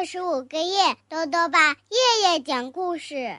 [0.00, 3.38] 二十五个月，豆豆爸夜夜讲故事，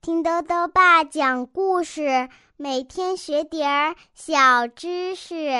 [0.00, 5.50] 听豆豆爸讲故事，每天学点儿小知识。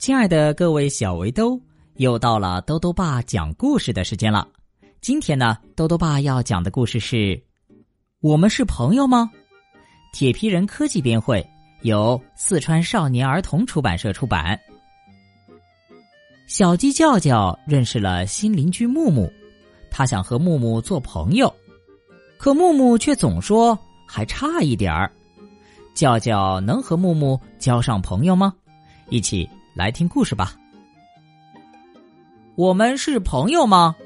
[0.00, 1.60] 亲爱的各位小围兜，
[1.94, 4.48] 又到了豆豆爸讲故事的时间了。
[5.00, 7.16] 今天呢，豆豆爸要讲的故事是
[8.20, 9.30] 《我们是朋友吗》？
[10.12, 11.48] 铁皮人科技编绘，
[11.82, 14.58] 由四川少年儿童出版社出版。
[16.52, 19.32] 小鸡叫叫认识了新邻居木木，
[19.90, 21.50] 他想和木木做朋友，
[22.36, 25.10] 可木木却总说还差一点儿。
[25.94, 28.52] 叫叫能和木木交上朋友吗？
[29.08, 30.54] 一起来听故事吧。
[32.54, 33.96] 我们是朋友吗？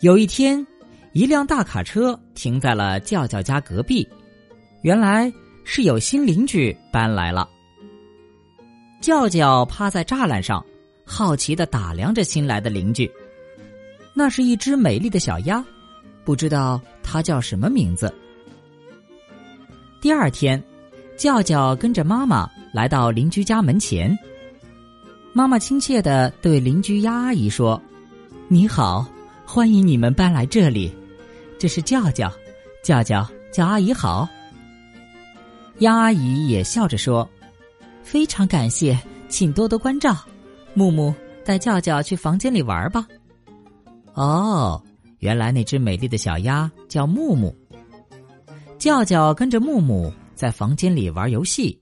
[0.00, 0.66] 有一天，
[1.12, 4.08] 一辆大卡车停在了叫叫家隔壁，
[4.80, 5.30] 原来
[5.62, 7.46] 是有新邻居搬来了。
[9.00, 10.64] 叫叫趴在栅栏上，
[11.04, 13.10] 好奇的打量着新来的邻居。
[14.12, 15.64] 那是一只美丽的小鸭，
[16.24, 18.12] 不知道它叫什么名字。
[20.00, 20.62] 第二天，
[21.16, 24.16] 叫叫跟着妈妈来到邻居家门前。
[25.32, 27.80] 妈妈亲切的对邻居鸭阿姨说
[28.48, 29.06] ：“你好，
[29.46, 30.92] 欢迎你们搬来这里。
[31.56, 32.32] 这是叫叫，
[32.82, 34.28] 叫叫叫阿姨好。”
[35.78, 37.28] 鸭阿姨也笑着说。
[38.08, 40.16] 非常感谢，请多多关照。
[40.72, 41.14] 木木
[41.44, 43.06] 带叫叫去房间里玩吧。
[44.14, 44.82] 哦，
[45.18, 47.54] 原来那只美丽的小鸭叫木木。
[48.78, 51.78] 叫叫跟着木木在房间里玩游戏，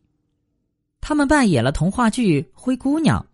[1.01, 3.25] 他们扮演了童话剧《灰姑娘》，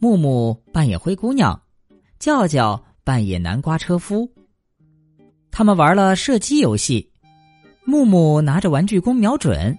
[0.00, 1.62] 木木扮演灰姑娘，
[2.18, 4.28] 叫叫扮演南瓜车夫。
[5.52, 7.08] 他们玩了射击游戏，
[7.84, 9.78] 木木拿着玩具弓瞄准，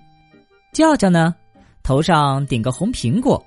[0.72, 1.36] 叫叫呢？
[1.84, 3.44] 头上顶个红苹果，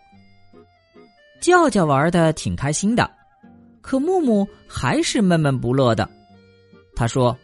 [1.40, 3.08] 叫叫玩的挺开心的，
[3.80, 6.08] 可木木还是闷闷不乐的。
[6.96, 7.36] 他说：“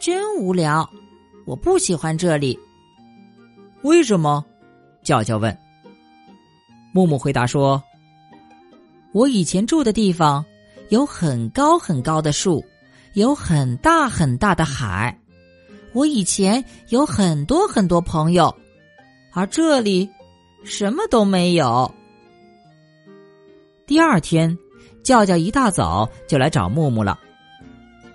[0.00, 0.88] 真无聊，
[1.44, 2.58] 我不喜欢这里。”
[3.82, 4.44] 为什么？
[5.02, 5.56] 叫叫问。
[6.92, 7.82] 木木回答说
[9.12, 10.44] ：“我以前住的地方
[10.88, 12.64] 有很高很高的树，
[13.14, 15.16] 有很大很大的海，
[15.92, 18.54] 我以前有很多很多朋友。”
[19.36, 20.08] 而这里
[20.64, 21.94] 什么都没有。
[23.86, 24.56] 第二天，
[25.02, 27.20] 叫叫一大早就来找木木了。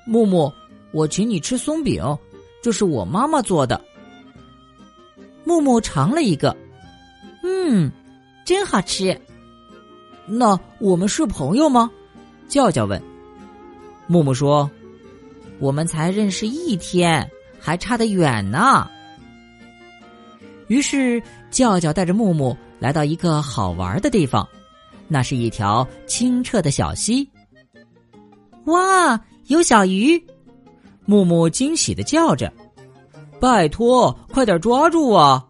[0.08, 0.52] 木木，
[0.92, 2.04] 我请你吃松饼，
[2.64, 3.80] 这是我妈妈做的。
[5.44, 6.58] 木木尝了一个，
[7.44, 7.92] 嗯，
[8.44, 9.16] 真好吃。
[10.26, 11.92] 那我们是朋友吗？
[12.48, 13.00] 叫叫问。
[14.08, 14.68] 木木说
[15.62, 18.90] ：“我们才认识一天，还差得远呢。”
[20.72, 24.48] 于是，叫叫带着木木来到一个好玩的地方，
[25.10, 27.30] 那是一条清澈的小溪。
[28.68, 30.26] 哇，有小鱼！
[31.04, 32.54] 木木惊喜的叫着
[33.38, 35.46] ：“拜托，快点抓住啊！”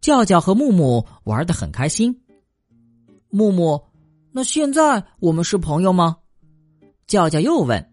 [0.00, 2.18] 叫叫和木木玩的很开心。
[3.28, 3.78] 木木，
[4.32, 6.16] 那现在我们是朋友吗？
[7.06, 7.86] 叫叫又问。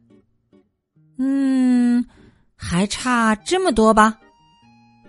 [1.18, 2.06] 嗯，
[2.56, 4.22] 还差这么多吧。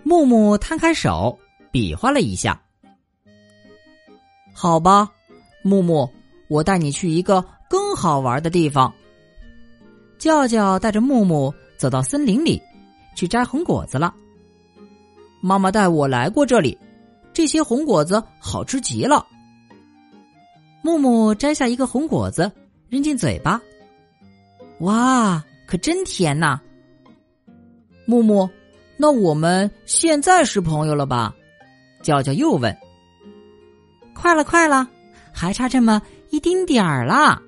[0.07, 1.35] 木木摊开手，
[1.71, 2.61] 比划了一下。
[4.53, 5.11] 好吧，
[5.63, 6.07] 木木，
[6.47, 8.93] 我带你去一个更好玩的地方。
[10.19, 12.61] 叫叫带着木木走到森林里，
[13.15, 14.13] 去摘红果子了。
[15.41, 16.77] 妈妈带我来过这里，
[17.33, 19.25] 这些红果子好吃极了。
[20.83, 22.51] 木木摘下一个红果子，
[22.89, 23.59] 扔进嘴巴。
[24.81, 26.61] 哇，可真甜呐！
[28.05, 28.47] 木木。
[28.97, 31.33] 那我们现在是朋友了吧？
[32.01, 32.75] 叫叫又问。
[34.13, 34.87] 快了，快了，
[35.33, 37.41] 还差这么一丁点儿啦。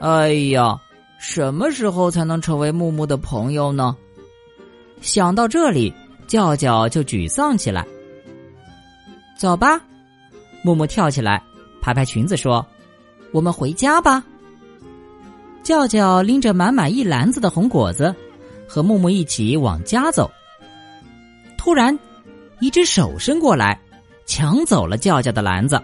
[0.00, 0.76] 哎呀，
[1.18, 3.96] 什么时候才能成为木木的朋友呢？
[5.00, 5.92] 想到这里，
[6.26, 7.86] 叫叫就沮丧起来。
[9.38, 9.80] 走吧，
[10.62, 11.42] 木木跳起来，
[11.80, 12.64] 拍拍裙子说
[13.32, 14.24] ：“我们回家吧。”
[15.62, 18.12] 叫叫拎着满满一篮子的红果子。
[18.72, 20.30] 和木木一起往家走，
[21.58, 21.98] 突然，
[22.58, 23.78] 一只手伸过来，
[24.24, 25.78] 抢走了叫叫的篮子。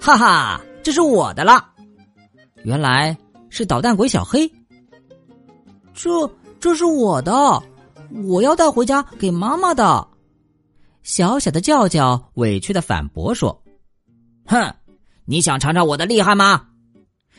[0.00, 1.64] 哈哈，这是我的了！
[2.64, 3.16] 原来
[3.50, 4.50] 是捣蛋鬼小黑。
[5.94, 6.28] 这
[6.58, 7.32] 这是我的，
[8.24, 10.04] 我要带回家给妈妈的。
[11.04, 13.62] 小小的叫叫委屈的反驳说
[14.44, 14.74] ：“哼，
[15.24, 16.66] 你想尝尝我的厉害吗？”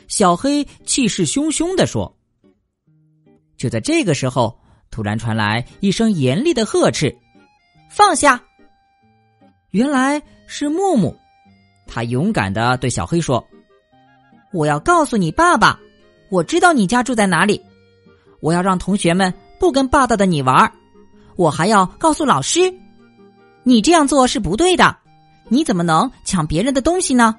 [0.07, 2.17] 小黑气势汹汹的说。
[3.61, 4.57] 就在这个时候，
[4.89, 7.15] 突然传来一声严厉的呵斥
[7.91, 8.41] ：“放下！”
[9.69, 11.15] 原来是木木，
[11.85, 13.45] 他勇敢的对小黑说
[14.51, 15.79] ：“我要告诉你爸爸，
[16.31, 17.61] 我知道你家住在哪里。
[18.39, 20.73] 我要让同学们不跟霸道的你玩
[21.35, 22.73] 我还要告诉老师，
[23.61, 24.97] 你这样做是不对的。
[25.49, 27.35] 你怎么能抢别人的东西呢？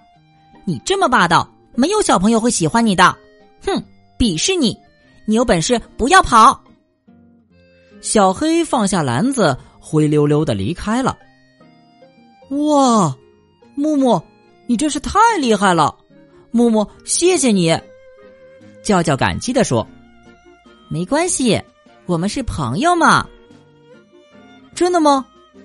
[0.65, 3.17] 你这么霸道，没有小朋友会喜欢你的。
[3.67, 3.83] 哼，
[4.17, 4.79] 鄙视你！
[5.25, 6.63] 你有本事不要跑。
[8.01, 11.17] 小黑放下篮子，灰溜溜的离开了。
[12.51, 13.17] 哇，
[13.77, 14.21] 木木，
[14.67, 15.95] 你真是太厉害了！
[16.51, 17.79] 木木，谢谢你。
[18.83, 19.87] 叫叫感激的说
[20.91, 21.63] ：“没关系，
[22.07, 23.27] 我们是朋友嘛。”
[24.75, 25.25] 真的吗？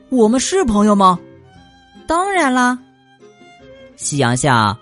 [0.10, 1.20] 我们是朋友吗？
[2.08, 2.78] 当然啦。
[3.96, 4.78] 夕阳下，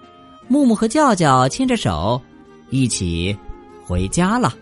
[0.49, 2.21] 木木和叫叫牵着手，
[2.69, 3.35] 一起
[3.85, 4.53] 回家了。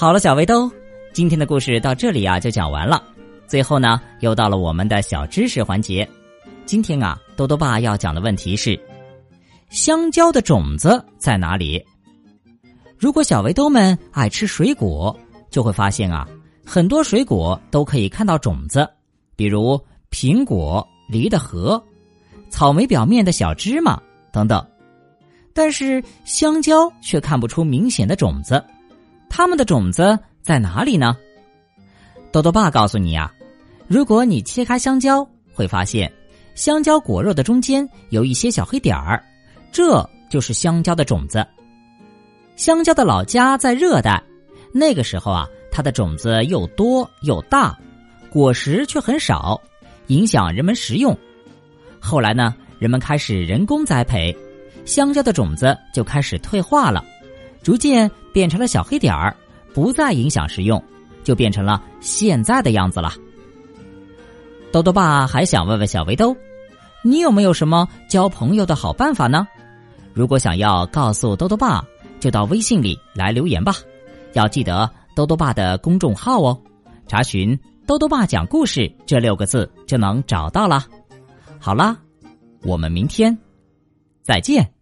[0.00, 0.72] 好了，小围兜，
[1.12, 3.04] 今天的故事到这里啊就讲完了。
[3.46, 6.08] 最后呢，又到了我们的小知识环节。
[6.64, 8.80] 今天啊，多多爸要讲的问题是：
[9.68, 11.84] 香蕉的种子在哪里？
[12.96, 15.14] 如果小围兜们爱吃水果，
[15.50, 16.26] 就会发现啊，
[16.64, 18.88] 很多水果都可以看到种子，
[19.36, 19.78] 比如
[20.10, 21.78] 苹果、梨的核、
[22.48, 24.00] 草莓表面的小芝麻
[24.32, 24.66] 等等。
[25.52, 28.64] 但是香蕉却看不出明显的种子，
[29.30, 31.16] 它们的种子在哪里呢？
[32.30, 33.32] 豆豆爸告诉你呀。
[33.86, 36.12] 如果你切开香蕉，会发现
[36.54, 39.24] 香蕉果肉的中间有一些小黑点儿，
[39.72, 41.46] 这就是香蕉的种子。
[42.56, 44.22] 香蕉的老家在热带，
[44.72, 47.76] 那个时候啊，它的种子又多又大，
[48.30, 49.60] 果实却很少，
[50.08, 51.16] 影响人们食用。
[51.98, 54.36] 后来呢，人们开始人工栽培，
[54.84, 57.04] 香蕉的种子就开始退化了，
[57.62, 59.34] 逐渐变成了小黑点儿，
[59.72, 60.82] 不再影响食用，
[61.22, 63.12] 就变成了现在的样子了。
[64.72, 66.36] 豆豆爸还想问问小围兜，
[67.02, 69.46] 你有没有什么交朋友的好办法呢？
[70.12, 71.84] 如果想要告诉豆豆爸，
[72.20, 73.74] 就到微信里来留言吧。
[74.32, 76.60] 要记得豆豆爸的公众号哦，
[77.08, 80.86] 查询“豆豆爸讲故事”这六个字就能找到了。
[81.58, 81.96] 好啦，
[82.62, 83.36] 我们明天
[84.22, 84.79] 再见。